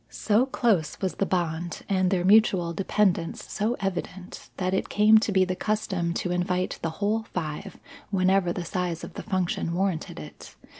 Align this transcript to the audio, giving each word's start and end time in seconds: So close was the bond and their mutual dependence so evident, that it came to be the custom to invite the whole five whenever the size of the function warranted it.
So 0.09 0.47
close 0.47 0.99
was 0.99 1.13
the 1.13 1.27
bond 1.27 1.83
and 1.87 2.09
their 2.09 2.25
mutual 2.25 2.73
dependence 2.73 3.43
so 3.53 3.77
evident, 3.79 4.49
that 4.57 4.73
it 4.73 4.89
came 4.89 5.19
to 5.19 5.31
be 5.31 5.45
the 5.45 5.55
custom 5.55 6.11
to 6.15 6.31
invite 6.31 6.79
the 6.81 6.89
whole 7.05 7.21
five 7.21 7.77
whenever 8.09 8.51
the 8.51 8.65
size 8.65 9.03
of 9.03 9.13
the 9.13 9.21
function 9.21 9.75
warranted 9.75 10.19
it. 10.19 10.55